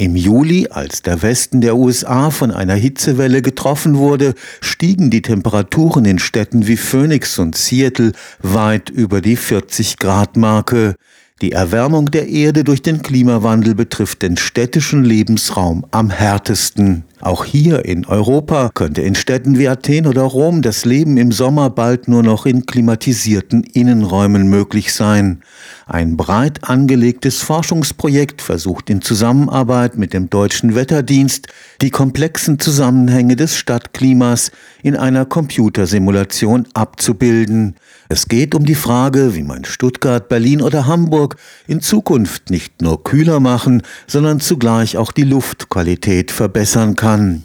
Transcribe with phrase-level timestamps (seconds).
[0.00, 6.04] Im Juli, als der Westen der USA von einer Hitzewelle getroffen wurde, stiegen die Temperaturen
[6.04, 10.94] in Städten wie Phoenix und Seattle weit über die 40 Grad Marke.
[11.40, 17.04] Die Erwärmung der Erde durch den Klimawandel betrifft den städtischen Lebensraum am härtesten.
[17.20, 21.68] Auch hier in Europa könnte in Städten wie Athen oder Rom das Leben im Sommer
[21.70, 25.42] bald nur noch in klimatisierten Innenräumen möglich sein.
[25.86, 31.48] Ein breit angelegtes Forschungsprojekt versucht in Zusammenarbeit mit dem Deutschen Wetterdienst
[31.80, 34.52] die komplexen Zusammenhänge des Stadtklimas
[34.82, 37.74] in einer Computersimulation abzubilden.
[38.08, 41.27] Es geht um die Frage, wie man Stuttgart, Berlin oder Hamburg
[41.66, 47.42] in Zukunft nicht nur kühler machen, sondern zugleich auch die Luftqualität verbessern kann kann.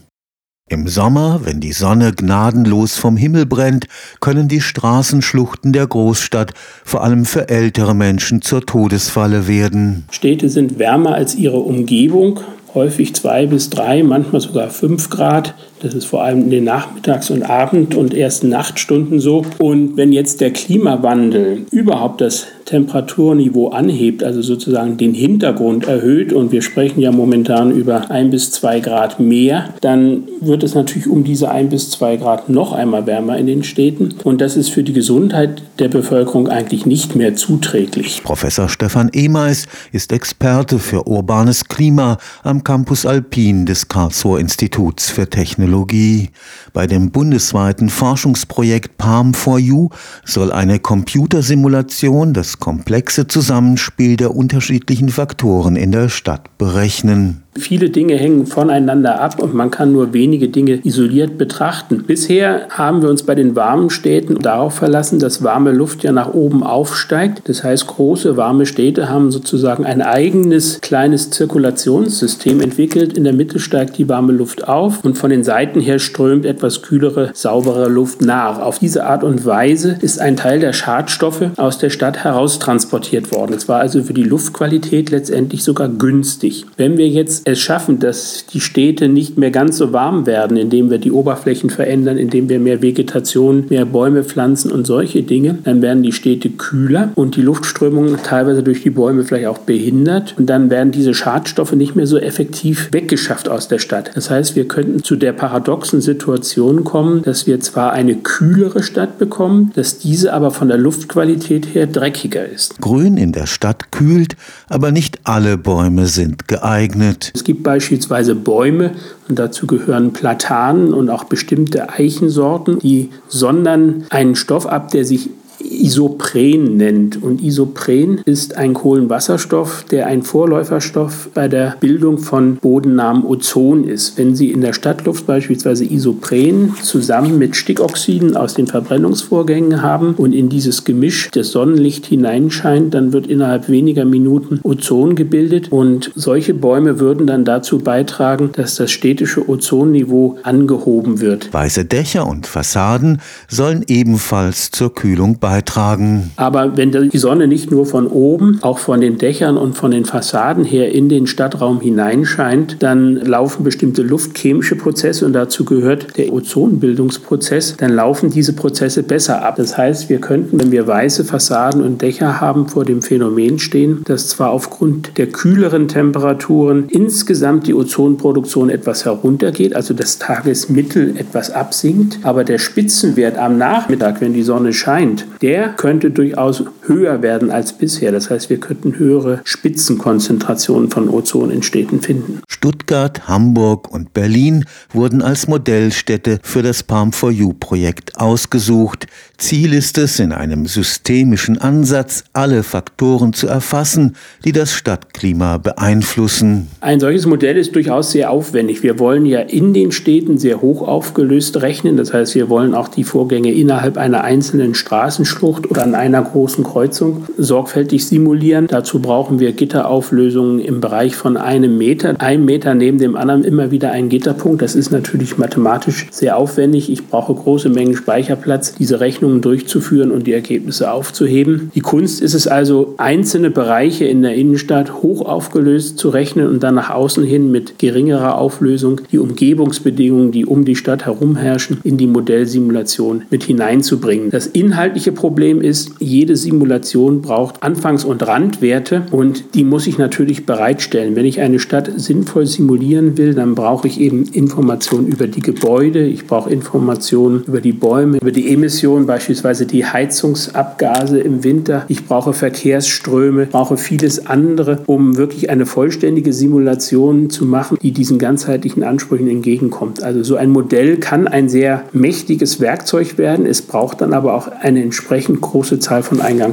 [0.69, 3.85] Im Sommer, wenn die Sonne gnadenlos vom Himmel brennt,
[4.19, 10.05] können die Straßenschluchten der Großstadt vor allem für ältere Menschen zur Todesfalle werden.
[10.09, 12.39] Städte sind wärmer als ihre Umgebung,
[12.73, 15.53] häufig zwei bis drei, manchmal sogar fünf Grad.
[15.83, 19.45] Das ist vor allem in den Nachmittags- und Abend- und ersten Nachtstunden so.
[19.59, 26.53] Und wenn jetzt der Klimawandel überhaupt das Temperaturniveau anhebt, also sozusagen den Hintergrund erhöht, und
[26.53, 31.25] wir sprechen ja momentan über ein bis zwei Grad mehr, dann wird es natürlich um
[31.25, 34.15] diese ein bis zwei Grad noch einmal wärmer in den Städten.
[34.23, 38.21] Und das ist für die Gesundheit der Bevölkerung eigentlich nicht mehr zuträglich.
[38.23, 45.29] Professor Stefan Emeis ist Experte für urbanes Klima am Campus Alpin des Karlsruher Instituts für
[45.29, 45.72] Technologie.
[45.73, 46.29] Technologie.
[46.71, 49.89] Bei dem bundesweiten Forschungsprojekt Palm4U
[50.23, 57.43] soll eine Computersimulation das komplexe Zusammenspiel der unterschiedlichen Faktoren in der Stadt berechnen.
[57.55, 62.03] Viele Dinge hängen voneinander ab und man kann nur wenige Dinge isoliert betrachten.
[62.07, 66.33] Bisher haben wir uns bei den warmen Städten darauf verlassen, dass warme Luft ja nach
[66.33, 67.41] oben aufsteigt.
[67.45, 73.17] Das heißt, große warme Städte haben sozusagen ein eigenes kleines Zirkulationssystem entwickelt.
[73.17, 76.81] In der Mitte steigt die warme Luft auf und von den Seiten her strömt etwas
[76.81, 78.59] kühlere, saubere Luft nach.
[78.59, 83.53] Auf diese Art und Weise ist ein Teil der Schadstoffe aus der Stadt heraustransportiert worden.
[83.53, 86.65] Es war also für die Luftqualität letztendlich sogar günstig.
[86.77, 90.89] Wenn wir jetzt es schaffen, dass die Städte nicht mehr ganz so warm werden, indem
[90.89, 95.81] wir die Oberflächen verändern, indem wir mehr Vegetation, mehr Bäume pflanzen und solche Dinge, dann
[95.81, 100.47] werden die Städte kühler und die Luftströmung teilweise durch die Bäume vielleicht auch behindert und
[100.47, 104.11] dann werden diese Schadstoffe nicht mehr so effektiv weggeschafft aus der Stadt.
[104.15, 109.17] Das heißt, wir könnten zu der paradoxen Situation kommen, dass wir zwar eine kühlere Stadt
[109.17, 112.79] bekommen, dass diese aber von der Luftqualität her dreckiger ist.
[112.79, 114.35] Grün in der Stadt kühlt,
[114.69, 117.32] aber nicht alle Bäume sind geeignet.
[117.33, 118.91] Es gibt beispielsweise Bäume,
[119.27, 125.29] und dazu gehören Platanen und auch bestimmte Eichensorten, die sondern einen Stoff ab, der sich
[125.63, 127.21] Isopren nennt.
[127.21, 134.17] Und Isopren ist ein Kohlenwasserstoff, der ein Vorläuferstoff bei der Bildung von bodennahem Ozon ist.
[134.17, 140.33] Wenn Sie in der Stadtluft beispielsweise Isopren zusammen mit Stickoxiden aus den Verbrennungsvorgängen haben und
[140.33, 146.53] in dieses Gemisch das Sonnenlicht hineinscheint, dann wird innerhalb weniger Minuten Ozon gebildet und solche
[146.53, 151.53] Bäume würden dann dazu beitragen, dass das städtische Ozonniveau angehoben wird.
[151.53, 156.31] Weiße Dächer und Fassaden sollen ebenfalls zur Kühlung beitragen beitragen.
[156.35, 160.03] Aber wenn die Sonne nicht nur von oben, auch von den Dächern und von den
[160.03, 166.33] Fassaden her in den Stadtraum hineinscheint, dann laufen bestimmte luftchemische Prozesse und dazu gehört der
[166.33, 169.57] Ozonbildungsprozess, dann laufen diese Prozesse besser ab.
[169.57, 174.03] Das heißt, wir könnten, wenn wir weiße Fassaden und Dächer haben, vor dem Phänomen stehen,
[174.05, 181.51] dass zwar aufgrund der kühleren Temperaturen insgesamt die Ozonproduktion etwas heruntergeht, also das Tagesmittel etwas
[181.51, 187.51] absinkt, aber der Spitzenwert am Nachmittag, wenn die Sonne scheint, der könnte durchaus höher werden
[187.51, 188.11] als bisher.
[188.11, 192.41] Das heißt, wir könnten höhere Spitzenkonzentrationen von Ozon in Städten finden.
[192.47, 199.07] Stuttgart, Hamburg und Berlin wurden als Modellstädte für das Palm4U-Projekt ausgesucht.
[199.37, 206.69] Ziel ist es, in einem systemischen Ansatz alle Faktoren zu erfassen, die das Stadtklima beeinflussen.
[206.79, 208.83] Ein solches Modell ist durchaus sehr aufwendig.
[208.83, 211.97] Wir wollen ja in den Städten sehr hoch aufgelöst rechnen.
[211.97, 216.63] Das heißt, wir wollen auch die Vorgänge innerhalb einer einzelnen Straßenschlucht oder an einer großen
[216.73, 218.67] Kreuzung sorgfältig simulieren.
[218.67, 222.15] Dazu brauchen wir Gitterauflösungen im Bereich von einem Meter.
[222.19, 224.61] Ein Meter neben dem anderen immer wieder ein Gitterpunkt.
[224.61, 226.91] Das ist natürlich mathematisch sehr aufwendig.
[226.91, 228.75] Ich brauche große Mengen Speicherplatz.
[228.75, 231.71] Diese Rechnung Berechnungen durchzuführen und die Ergebnisse aufzuheben.
[231.75, 236.63] Die Kunst ist es also, einzelne Bereiche in der Innenstadt hoch aufgelöst zu rechnen und
[236.63, 241.79] dann nach außen hin mit geringerer Auflösung die Umgebungsbedingungen, die um die Stadt herum herrschen,
[241.83, 244.31] in die Modellsimulation mit hineinzubringen.
[244.31, 249.97] Das inhaltliche Problem ist, jede Simulation Simulation braucht Anfangs- und Randwerte und die muss ich
[249.97, 251.13] natürlich bereitstellen.
[251.13, 256.05] Wenn ich eine Stadt sinnvoll simulieren will, dann brauche ich eben Informationen über die Gebäude,
[256.05, 261.83] ich brauche Informationen über die Bäume, über die Emissionen, beispielsweise die Heizungsabgase im Winter.
[261.89, 268.19] Ich brauche Verkehrsströme, brauche vieles andere, um wirklich eine vollständige Simulation zu machen, die diesen
[268.19, 270.01] ganzheitlichen Ansprüchen entgegenkommt.
[270.01, 273.45] Also so ein Modell kann ein sehr mächtiges Werkzeug werden.
[273.45, 276.52] Es braucht dann aber auch eine entsprechend große Zahl von Eingangsdaten.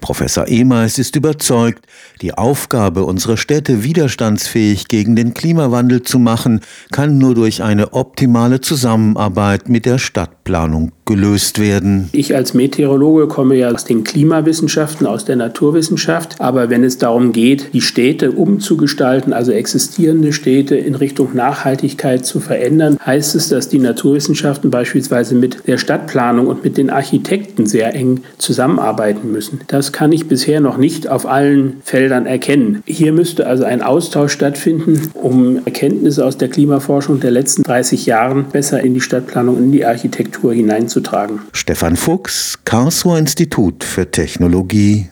[0.00, 1.86] Professor Ehmers ist überzeugt,
[2.22, 6.60] die Aufgabe, unsere Städte widerstandsfähig gegen den Klimawandel zu machen,
[6.92, 9.98] kann nur durch eine optimale Zusammenarbeit mit der
[10.46, 12.08] Stadtplanung gelöst werden.
[12.12, 16.36] Ich als Meteorologe komme ja aus den Klimawissenschaften, aus der Naturwissenschaft.
[16.40, 22.40] Aber wenn es darum geht, die Städte umzugestalten, also existierende Städte in Richtung Nachhaltigkeit zu
[22.40, 27.94] verändern, heißt es, dass die Naturwissenschaften beispielsweise mit der Stadtplanung und mit den Architekten sehr
[27.94, 29.60] eng zusammenarbeiten müssen.
[29.68, 32.82] Das kann ich bisher noch nicht auf allen Feldern erkennen.
[32.84, 38.46] Hier müsste also ein Austausch stattfinden, um Erkenntnisse aus der Klimaforschung der letzten 30 Jahren
[38.46, 41.40] besser in die Stadtplanung, in die Architektur hineinzutragen.
[41.52, 45.08] Stefan Fuchs, Karlsruher Institut für Technologie